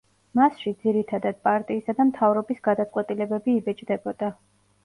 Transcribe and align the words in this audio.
მასში, 0.37 0.71
ძირითადად, 0.85 1.37
პარტიისა 1.49 1.95
და 1.99 2.07
მთავრობის 2.13 2.65
გადაწყვეტილებები 2.69 3.57
იბეჭდებოდა. 3.63 4.33